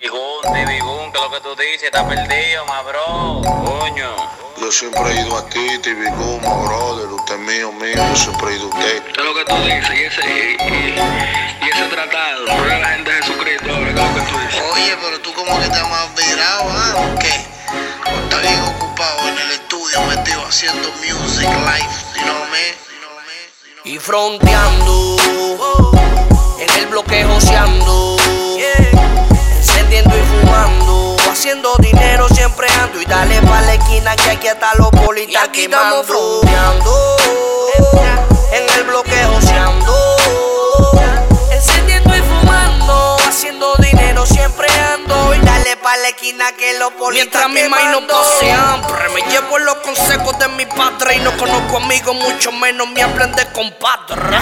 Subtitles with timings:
[0.00, 3.40] Bigún, que lo que tú dices está perdido, ma bro.
[3.64, 4.14] Coño.
[4.58, 7.06] Yo siempre he ido a ti, TV Guma, brother.
[7.12, 7.94] Usted es mío, mío.
[7.94, 9.02] Yo siempre he ido a usted.
[9.04, 9.90] ¿Qué es lo que tú dices?
[9.94, 12.46] Y ese, y, y- y ese tratado.
[12.46, 14.62] No es la gente de Jesucristo, ahora, ¿qué es lo que tú dices?
[14.74, 16.94] Oye, pero tú como que te has virado, ¿ah?
[16.96, 17.46] ¿O qué?
[18.06, 22.52] O estás bien ocupado en el estudio metido haciendo music live, you know what I
[22.52, 22.74] mean?
[22.92, 23.48] You know what I mean?
[23.64, 25.16] You know Y fronteando,
[26.60, 28.15] en el bloque joseando,
[33.48, 36.06] pa' la esquina que aquí está los politas aquí estamos
[38.52, 40.16] en el bloque joseando,
[41.50, 45.34] encendiendo y fumando, haciendo dinero siempre ando.
[45.34, 48.16] Y dale pa' la esquina que los politas Mientras mi maíz no
[48.52, 53.02] hambre, me llevo los consejos de mi padre y no conozco amigos, mucho menos me
[53.02, 54.38] aprende compadre.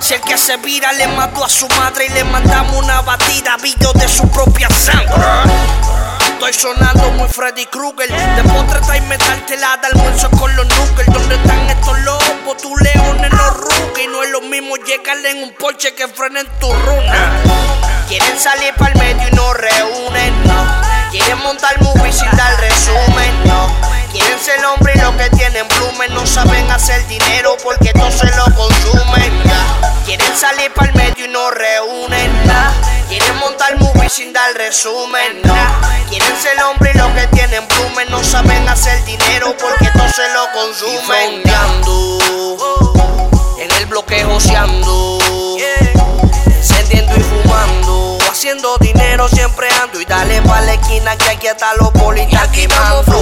[0.00, 3.56] Si el que se vira le mató a su madre y le mandamos una batida,
[3.56, 5.97] video de su propia sangre.
[6.38, 8.08] Estoy sonando muy Freddy Krueger.
[8.08, 11.12] De postre trae metal telada, almuerzo con los nuggets.
[11.12, 12.56] ¿Dónde están estos lobos?
[12.62, 14.04] Tu leones rugen.
[14.04, 17.32] Y no es lo mismo llegarle en un porche que frenen tu runa.
[18.06, 20.64] Quieren salir para el medio y no reúnen, no.
[21.10, 23.74] Quieren montar movies sin dar resumen, no.
[24.12, 26.14] Quieren ser hombre y lo que tienen blumen.
[26.14, 27.92] No saben hacer dinero porque
[34.18, 35.54] sin dar resumen, no.
[36.10, 38.10] Quieren ser hombre y lo que tienen blumen.
[38.10, 41.62] No saben hacer dinero porque todos se lo consumen, ya.
[43.62, 45.18] en el bloque joseando
[46.46, 51.76] encendiendo y fumando, haciendo dinero siempre ando y dale pa' la esquina que aquí está
[51.76, 53.12] los politas aquí quemando,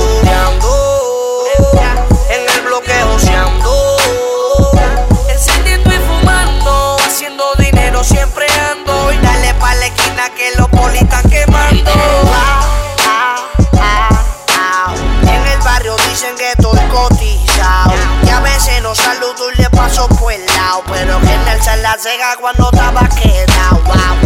[21.97, 24.17] la cega cuando estaba quedado wow.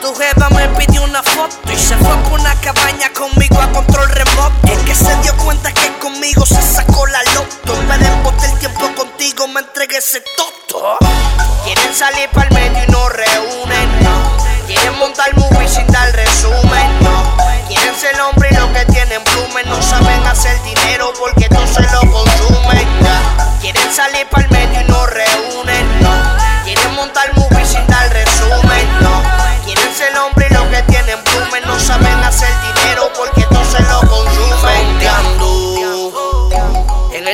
[0.00, 4.08] Tu jefa me pidió una foto y se fue por una cabaña conmigo a control
[4.08, 4.54] remoto.
[4.64, 7.74] Es que se dio cuenta que conmigo se sacó la loto.
[7.80, 10.98] En vez de embotar el tiempo contigo, me entregué ese toto.
[11.64, 14.44] Quieren salir para el medio y no reúnen no.
[14.66, 17.36] Quieren montar movies sin dar resumen no.
[17.68, 21.82] Quieren ser hombre y lo que tienen blumen No saben hacer dinero porque todos se
[21.82, 23.58] lo consumen ya.
[23.60, 24.73] Quieren salir para el medio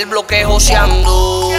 [0.00, 1.50] el bloque joseando.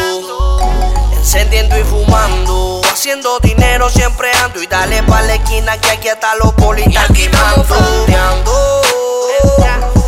[1.13, 4.61] Encendiendo y fumando, haciendo dinero siempre ando.
[4.63, 6.51] Y dale pa' la esquina que aquí está los
[6.97, 7.67] aquí vamos
[8.07, 8.81] quemando,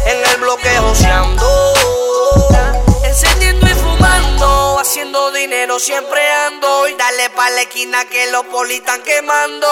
[0.08, 1.74] en el bloque joseando,
[3.04, 6.88] encendiendo y fumando, haciendo dinero siempre ando.
[6.88, 9.68] Y dale pa' la esquina que los politas quemando.